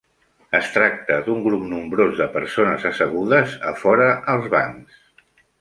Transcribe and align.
Es 0.59 0.71
tracta 0.77 1.17
d'un 1.27 1.43
grup 1.49 1.67
nombrós 1.75 2.17
de 2.21 2.27
persones 2.39 2.89
assegudes 2.93 3.55
a 3.73 3.77
fora 3.85 4.09
als 4.35 4.53
bancs. 4.59 5.01